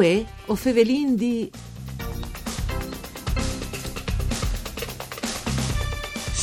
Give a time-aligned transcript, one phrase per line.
[0.00, 1.50] Uè, o fevelin di...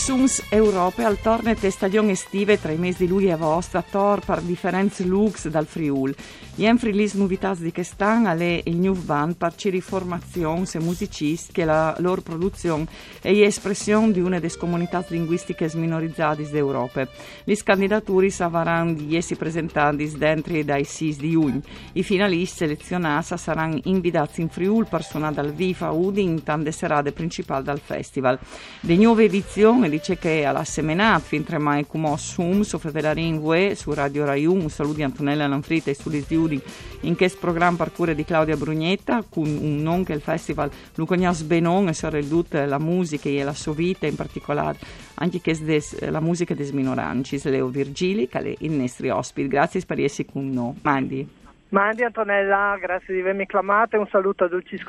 [0.07, 4.23] Suns Europe al tornete stagione estive tra i mesi di luglio e agosto a tor
[4.23, 6.15] per differenze lux dal Friul.
[6.59, 11.65] Ien frilis novità di quest'anno alle il new band per ciri formazioni e musicisti che
[11.65, 12.87] la loro produzione
[13.21, 17.07] è espressione di una delle comunità linguistiche minorizzate d'Europa.
[17.43, 21.61] Le candidature saranno di essi presentati dentro dai 6 di giugno.
[21.93, 27.65] I finalisti selezionati saranno invitati in Friul per suonare dal viva Udin, tante serate principali
[27.65, 28.39] del festival.
[28.79, 33.75] Le nuove edizioni dice che alla semenat fin tre mai come sum su Fedelarin Vue
[33.75, 36.61] su Radio Rai 1 un saluto Antonella Lanfrita e Sulis Diudi
[37.01, 41.43] in questo programma per cura di Claudia Brugnetta con un nome che il festival conosce
[41.45, 44.77] benon e soprattutto la musica e la sua vita in particolare
[45.15, 49.81] anche che des, la musica des minoranci Leo Virgili che è il nostro ospite grazie
[49.85, 51.27] per essere con noi Mandi.
[51.69, 54.83] Mandi Antonella grazie di avermi chiamato e un saluto a tutti gli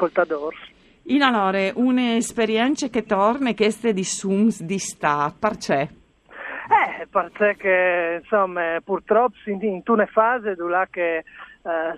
[1.09, 5.89] in allora, un'esperienza che torna, questa di Sums di sta, perché?
[6.71, 11.25] Eh, perché insomma, purtroppo in, in una fase dove che eh,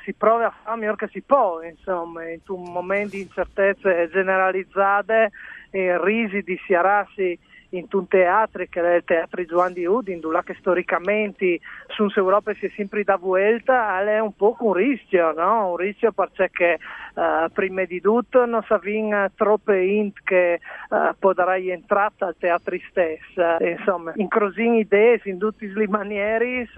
[0.05, 5.31] si prova a fare miglior che si può, insomma, in un momento di incertezze generalizzate
[5.70, 7.38] e risi di siarassi
[7.70, 12.53] in un teatro che è il teatro Juan di Udin, dove che storicamente su Europa
[12.55, 15.70] si è sempre da vuelta, è un po' un rischio, no?
[15.70, 16.78] Un rischio perché
[17.14, 22.77] uh, prima di tutto non si avvin troppe int che uh, potrai entrare al teatro
[22.89, 23.56] stesso.
[23.61, 26.69] Insomma, in così idee, in tutti i manieri,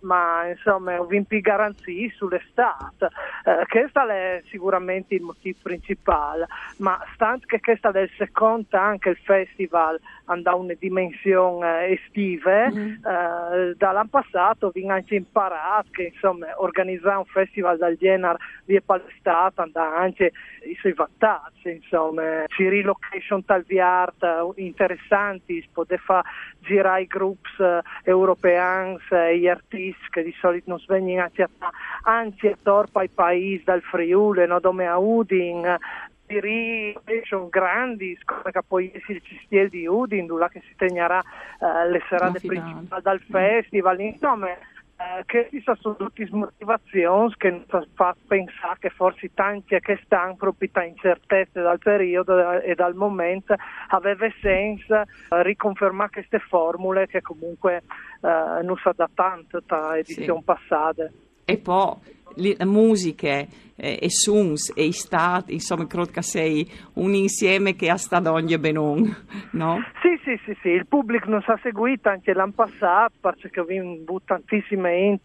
[0.00, 3.08] ma insomma, ho vinto garanzie sull'estate.
[3.44, 6.46] Uh, questo è sicuramente il motivo principale,
[6.78, 12.90] ma stante che questo è il secondo anche il festival andava una dimensione estive, mm.
[13.04, 18.80] eh, dall'anno passato vi anche imparato che insomma organizzare un festival del genere vi è
[18.80, 20.32] palestato, andare anche
[20.64, 24.24] i suoi vantaggi, insomma, ci relocation tal art
[24.56, 26.28] interessanti, si poteva fare
[26.60, 28.40] girare i gruppi uh, europei
[29.10, 31.28] e gli artisti che di solito non svengono
[32.02, 35.76] anzi a torpa ai paesi dal Friuli, no, dove a Udin,
[36.26, 42.02] Piri sono grandi, come poi il cistiel di Udin, là che si tegnerà uh, le
[42.08, 44.48] serate principali dal festival, insomma
[45.02, 50.36] eh, che ci sono tutte motivazioni che ci fanno pensare che forse tanti che stanno
[50.36, 53.54] proprio incertezze dal periodo e dal momento
[53.88, 55.06] aveva senso eh,
[55.42, 57.82] riconfermare queste formule che comunque
[58.20, 60.44] eh, non sa da tanto da edizioni sì.
[60.44, 61.12] passate.
[61.44, 61.96] E poi
[62.36, 67.96] le musiche eh, e suons e stati, insomma, credo che sei un insieme che ha
[67.96, 69.02] stato ogni benon,
[69.52, 69.82] no?
[70.00, 73.92] Sì, sì, sì, sì, il pubblico non si è seguito anche l'anno passato perché abbiamo
[73.92, 75.22] avuto tantissime int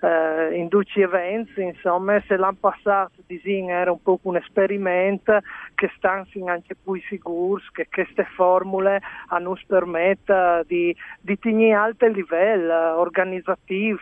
[0.00, 5.40] eh, in duci eventi, insomma, se l'anno passato Disin era un po' un esperimento
[5.74, 12.12] che stanno anche più sicuri che queste formule hanno permettono di, di tenere alto il
[12.12, 13.98] livello organizzativo,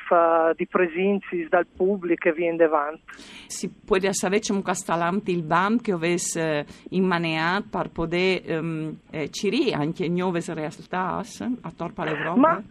[0.54, 3.02] di presenza dal pubblico e viene davanti.
[3.46, 9.72] Si può sapere come castellante il BAM che avesse immaneato per poter um, eh, cirì
[9.72, 12.38] anche nuove realtà a torpa l'Europa?
[12.38, 12.62] Ma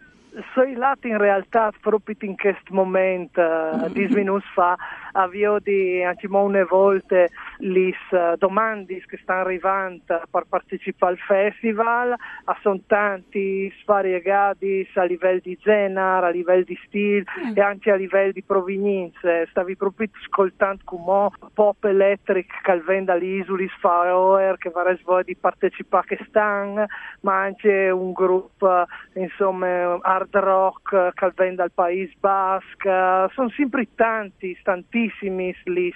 [0.54, 4.76] sei lati in realtà proprio in questo momento, uh, di minuti fa,
[5.16, 12.14] avvio di una volte le uh, domande che stanno arrivando per partecipare al festival,
[12.60, 18.32] sono tanti svariegati a livello di genere, a livello di stile e anche a livello
[18.32, 19.46] di provenienze.
[19.50, 26.06] Stavi proprio ascoltando come pop electric che vende alle isole Faroe che vorrei di partecipare
[26.06, 26.86] che stanno,
[27.20, 28.84] ma anche un gruppo
[29.14, 35.92] insomma hard rock che vende al Paese Basque, sono sempre tanti, tantissimi gli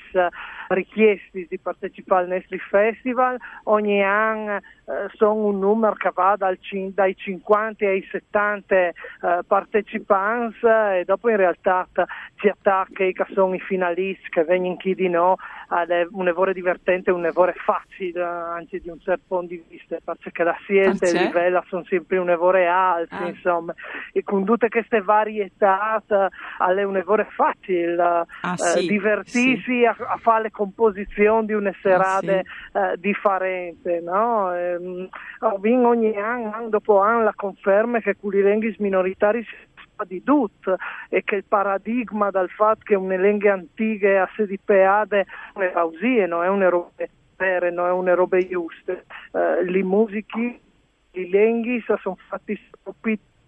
[0.74, 6.58] richiesti di partecipare al nostro festival, ogni anno eh, sono un numero che va dal,
[6.94, 8.94] dai 50 ai 70 eh,
[9.46, 11.86] partecipanti e dopo in realtà
[12.34, 12.54] che
[13.32, 15.36] sono i finalisti che vengono chi di no,
[15.68, 20.42] è un lavoro divertente, un lavoro facile anche di un certo punto di vista perché
[20.42, 23.28] la scelta e il livello sono sempre un lavoro alto ah.
[23.28, 23.74] insomma
[24.12, 29.84] e con tutte queste varietà è un lavoro facile ah, eh, sì, divertirsi sì.
[29.84, 32.78] a, a fare le composizioni di una serata ah, sì.
[32.78, 34.00] eh, differente.
[34.00, 34.54] No?
[34.54, 35.08] Ehm,
[35.86, 39.46] ogni anno, anno dopo anno, la conferma che lingue minoritari
[40.06, 40.76] di tutto
[41.10, 45.70] e che il paradigma dal fatto che una lingua antica a sedi peade non è
[45.70, 46.90] pausie, non è una roba
[47.36, 48.92] vere, non è una roba giusta.
[48.92, 50.60] Eh, le musiche,
[51.12, 52.58] i lingue sono fatti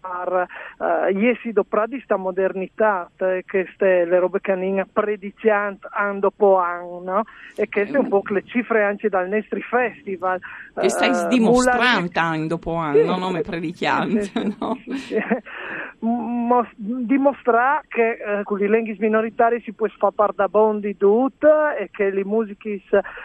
[0.02, 6.19] par uh, iesi dopo di sta modernità che queste le robe che hanno prediciant anno
[6.19, 7.22] dopo anno no?
[7.54, 10.40] e che sono un po' le cifre anche dal nostri festival
[10.75, 14.76] che stai uh, dimostrando anno dopo anno sì, non me predichiant sì, no?
[14.96, 15.16] sì,
[16.76, 21.44] dimostrare che eh, con i lingue minoritari si può fare da bondi tut
[21.78, 22.81] e che le musiche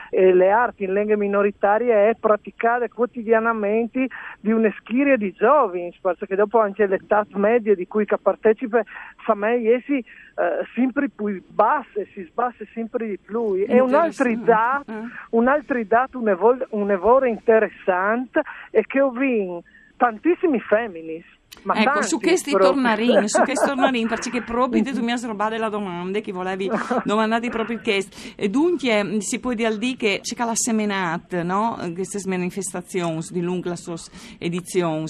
[0.09, 4.07] e le arti in lingue minoritarie è praticate quotidianamente
[4.39, 8.81] di una schiria di giovani, perché dopo anche l'età media di cui partecipa
[9.17, 13.65] fa me essi eh, sempre più basse, si sbasse sempre di più.
[13.67, 15.01] E un altro dato, eh.
[15.31, 18.41] un altro dato, un evore interessante
[18.71, 19.63] è che ho visto
[19.97, 21.25] tantissimi femminis
[21.67, 25.57] ma ecco, tanti, su questi tornarini, su questi tornarini, perché proprio tu mi hai srobato
[25.57, 26.69] la domanda che volevi
[27.03, 28.15] domandare proprio questo.
[28.35, 31.77] E dunque si può dire che c'è la semenata, no?
[31.93, 33.41] Queste manifestazioni di
[33.75, 33.95] sua
[34.37, 35.07] edizione,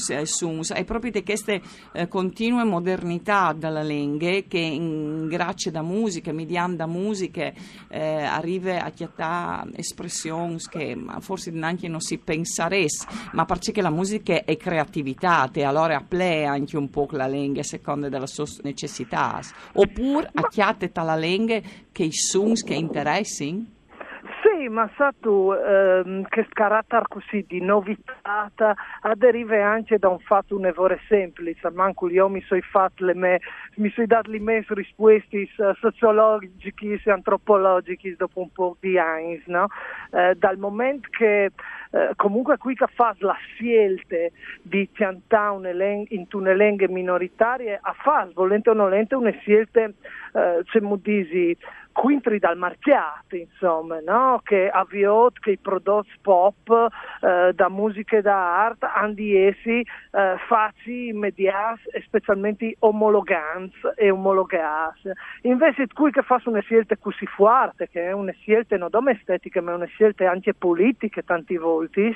[0.74, 1.62] e proprio di queste
[1.94, 4.06] eh, continue modernità della lingua
[4.48, 7.52] che in grazie da musica, mediante da musica,
[7.88, 14.44] eh, arriva a chiattare espressioni che forse neanche non si pensasse, ma perché la musica
[14.44, 18.46] è creatività, e allora a play anche un po' la lingua a seconda delle sue
[18.64, 19.40] necessità,
[19.74, 21.60] oppure a chiate la lingua
[21.92, 23.66] che i sons che interessino?
[24.58, 28.50] Sì, ma sa tu, ehm, che carattere così di novità
[29.14, 33.40] deriva anche da un fatto un'evore semplice, manco io mi sono fatto le me,
[33.76, 35.48] mi sono dato le mie risposte
[35.80, 39.68] sociologiche e antropologiche dopo un po' di anni, no?
[40.12, 41.52] eh, dal momento che
[41.92, 44.16] eh, comunque qui che fa la scelta
[44.64, 50.64] di piantare in una lingua minoritaria, a fare, volente o non volente, una scelta, eh,
[50.64, 51.56] c'è disi,
[51.98, 54.40] quintri dal marchiato, insomma, no?
[54.48, 56.70] Che avviò che i prodotti pop
[57.20, 63.76] eh, da musica e da arte hanno di essi eh, facili, immediati e specialmente omologanti
[63.96, 65.12] e omologati.
[65.42, 69.60] Invece qui che fa una scelta così forte, che è una scelta non solo estetica
[69.62, 72.16] ma una scelta anche politica tanti volti,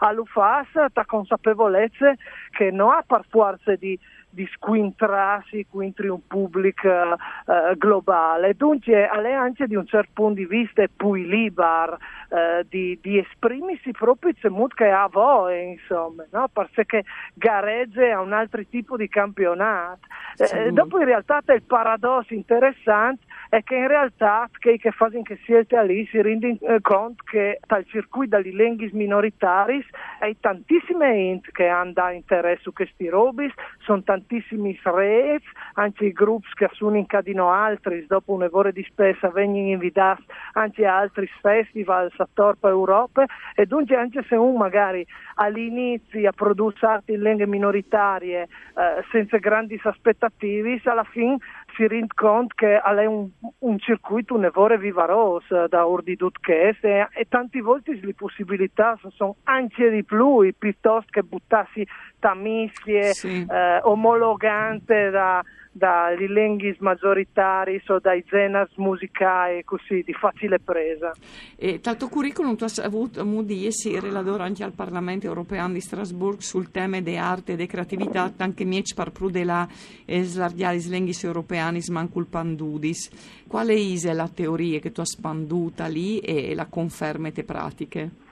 [0.00, 2.12] all'UFAS ha consapevolezza
[2.50, 3.98] che non ha per forza di
[4.32, 8.54] di squintrarsi contro un pubblico uh, globale.
[8.54, 11.98] Dunque, è anche di un certo punto di vista più libero
[12.28, 16.48] uh, di, di, esprimersi proprio modo che ha voi, insomma, no?
[16.48, 20.00] perché gareggia a un altro tipo di campionato.
[20.38, 25.20] Eh, dopo in realtà è il paradosso interessante è che in realtà che, che fanno
[25.20, 29.84] che siete lì si rendono eh, conto che dal circuito degli lingue minoritari
[30.20, 35.44] hai tantissime int che hanno interesse su questi robis, sono tantissimi reti,
[35.74, 40.96] anche i gruppi che sono incadino altri, dopo un'evore di spesa vengono invitati anche a
[40.96, 47.12] altri festival, a Torpa Europa e dunque anche se uno magari all'inizio a produrre arti
[47.12, 51.36] in lingue minoritarie eh, senza grandi aspettative, alla fine
[51.74, 53.28] si rende conto che è un,
[53.58, 59.90] un circuito un'evore vivaroso da ordi che e, e tante volte le possibilità sono anche
[59.90, 61.86] di più piuttosto che buttarsi
[62.18, 63.46] tamisie sì.
[63.48, 65.42] eh, omologante da
[65.72, 71.12] dagli lenghis maggioritari o dai zenas musicali così di facile presa.
[71.56, 76.42] E tanto curriculum tu hai avuto di essere relatore anche al Parlamento europeo di Strasburgo
[76.42, 79.66] sul tema di arte e di creatività, anche mieci par prudela
[80.04, 83.10] e slardialis lenghis europeanis mancul pandudis.
[83.46, 88.31] Quale è la teoria che tu hai spanduta lì e la conferme te pratiche?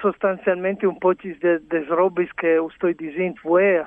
[0.00, 1.36] Sostanzialmente un po' di
[1.88, 3.34] robe che sto dicendo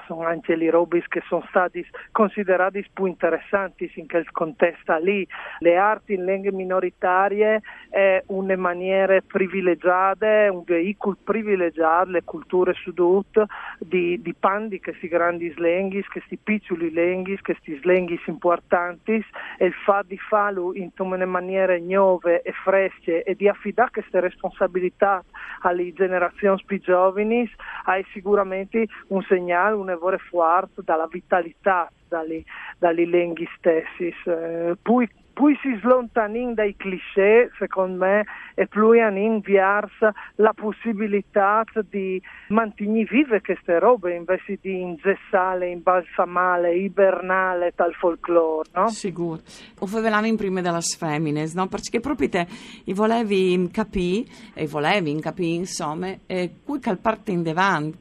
[0.05, 5.27] sono anche le robe che sono state considerate più interessanti in quel contesto lì.
[5.60, 13.43] Le arti in lingue minoritarie è una maniera privilegiata, un veicolo privilegiato, le culture sudut
[13.79, 19.24] di, di pandi questi grandi slenghi, questi piccoli lenghi, questi slenghi importanti
[19.58, 24.19] e il fatto di farlo in una maniera nuove e fresche e di affidare queste
[24.19, 25.24] responsabilità
[25.62, 27.50] alle generazioni più giovani
[27.86, 32.43] hai sicuramente un segnale, un evore forte dalla vitalità dalle,
[32.77, 34.13] dalle lenghi stessi.
[34.25, 35.07] Eh, poi
[35.39, 43.05] più si slontanin dai cliché, secondo me, e più anin verso la possibilità di mantenere
[43.10, 48.89] vive queste robe invece di ingessare, imbalsamare, ibernare tal folklore, no?
[48.89, 49.39] Sicuro.
[49.79, 51.67] O favelano in prima delle femmine, no?
[51.67, 52.46] Perché proprio te
[52.86, 57.43] i volevi capire, e volevi capire, insomma, eh, cui cal parte in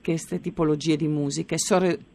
[0.03, 1.57] queste tipologie di musiche,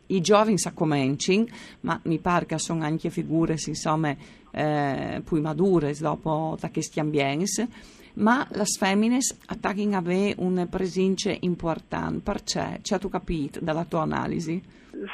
[0.07, 1.45] i giovani sa cominciano,
[1.81, 4.15] ma mi pare che sono anche figure insomma
[4.51, 7.67] eh, più madure dopo da questi ambienti
[8.15, 9.17] ma le femmine
[9.47, 14.61] attaccano a avere una presenza importante perché, ci hai capito dalla tua analisi?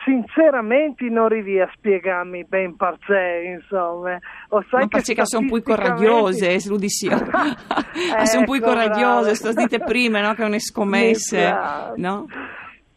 [0.04, 4.20] Sinceramente non riesco a spiegarmi ben perché, insomma.
[4.50, 7.26] O sai Ma perché sono più coraggiose, lo dicevo.
[8.26, 10.34] sono più coraggiose, sto dite prima, no?
[10.34, 12.28] Che è una scommessa, no?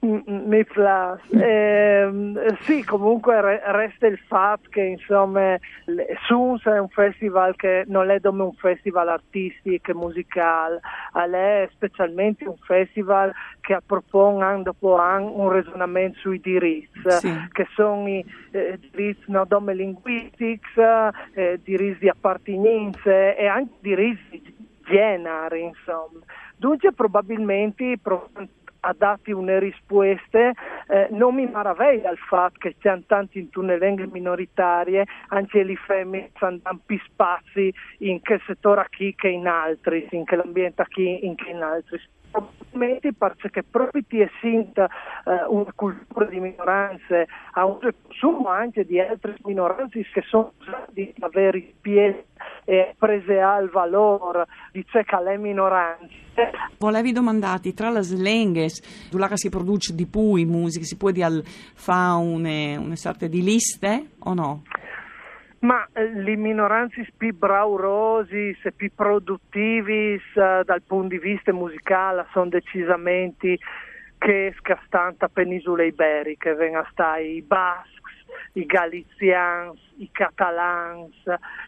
[0.05, 1.31] Mi piace.
[1.31, 2.11] Eh,
[2.63, 3.41] sì, comunque
[3.71, 5.57] resta il fatto che insomma
[6.27, 10.81] Suns è un festival che non è come un festival artistico e musicale,
[11.13, 17.33] è specialmente un festival che propone dopo anno un ragionamento sui diritti, sì.
[17.53, 20.59] che sono i eh, diritti no, dome linguistici,
[21.35, 26.19] eh, diritti di appartenenza e anche diritti di genere, insomma.
[26.57, 27.99] Dunque probabilmente
[28.85, 30.51] ha dato una risposta,
[30.89, 33.79] eh, non mi maraviglia il fatto che siano tanti in tutte
[34.11, 40.25] minoritarie, anche le femmine hanno più spazi in che settore qui che in altri, in
[40.25, 42.01] che l'ambiente qui in che in altri
[42.33, 48.85] probabilmente perché proprio ti è sinta eh, una cultura di minoranze a un consumo anche
[48.85, 52.25] di altre minoranze che sono usati a avere piedi
[52.65, 56.21] e prese al valore di ciò che le minoranze.
[56.79, 62.23] Volevi domandare, tra le slenghes, dove si produce di più in musica, si può fare
[62.23, 64.63] una, una sorta di liste o no?
[65.63, 72.49] Ma eh, le minoranze più braurosi, più produttivi eh, dal punto di vista musicale sono
[72.49, 73.59] decisamente
[74.19, 77.92] che scastanta penisola iberiche, vengono stare i bassi,
[78.55, 81.15] i galizians, i catalans,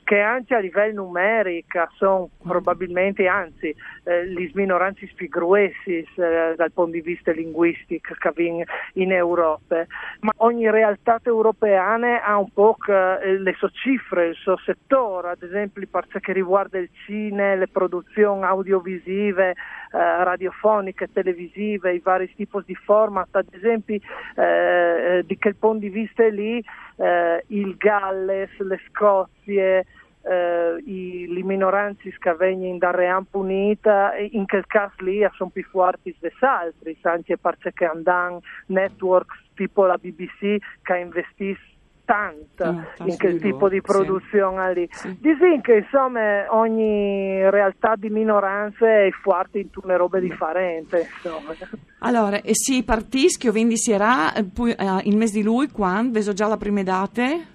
[0.02, 3.74] che anche a livello numerico sono probabilmente, anzi,
[4.04, 8.64] eh, le minoranze più gruessi eh, dal punto di vista linguistico che vengono
[8.94, 9.86] in Europa.
[10.20, 15.42] Ma ogni realtà europea ha un po' eh, le sue cifre, il suo settore, ad
[15.42, 19.54] esempio per ciò che riguarda il cinema, le produzioni audiovisive, eh,
[19.92, 23.98] radiofoniche, televisive, i vari tipi di format, ad esempio
[24.36, 26.62] eh, di quel punto di vista lì
[26.96, 29.86] eh, il Galles, le Scozie,
[30.22, 36.14] eh, i, le minoranze vengono da Ream Punita, in quel caso lì sono più forti
[36.18, 41.73] degli altri, anche perché andano networks tipo la BBC che investiscono
[42.04, 44.88] tanto mm, in quel tipo di produzione lì.
[44.90, 45.16] Sì.
[45.20, 50.96] Disin che insomma ogni realtà di minoranze è forte in tutte le robe differenti.
[50.96, 51.54] Insomma.
[52.00, 54.44] Allora, e si partischi o quindi si era eh,
[55.04, 56.18] il mese di lui quando?
[56.18, 57.53] Vedo già la prime date?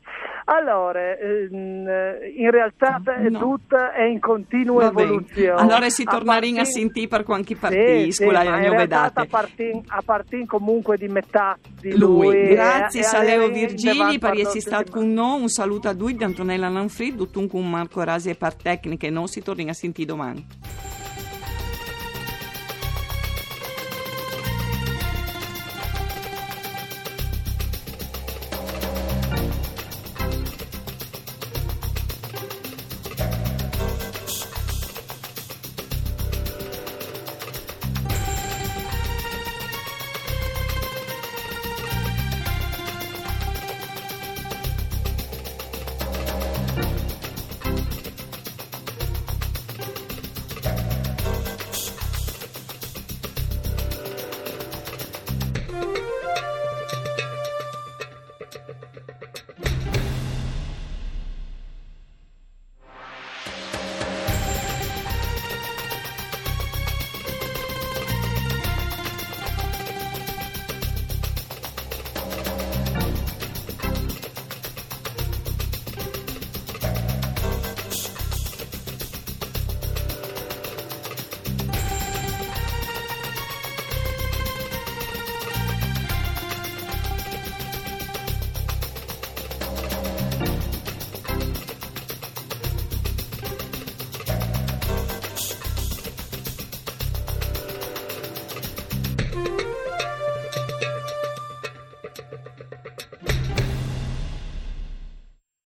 [0.52, 1.88] Allora, ehm,
[2.36, 3.38] in realtà no.
[3.38, 5.62] tutto è in continua evoluzione.
[5.62, 10.46] Allora si tornerà a sentire per qualche partiscola, sì, sì, in realtà a partire part
[10.48, 12.26] comunque di metà di lui.
[12.26, 12.48] lui.
[12.48, 16.68] Grazie a Leo Virgili per essere stato con noi, un saluto a lui di Antonella
[16.68, 20.48] Lanfrid, tutto con Marco Rasi e par tecniche, non si torna a sentire domani.